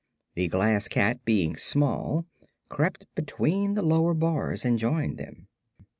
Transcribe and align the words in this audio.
The 0.33 0.47
Glass 0.47 0.87
Cat, 0.87 1.23
being 1.25 1.55
small, 1.55 2.25
crept 2.69 3.05
between 3.13 3.75
the 3.75 3.83
lower 3.83 4.15
bars 4.15 4.65
and 4.65 4.79
joined 4.79 5.19
them. 5.19 5.47